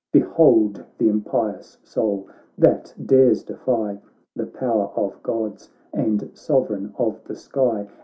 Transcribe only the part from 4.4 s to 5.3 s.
power of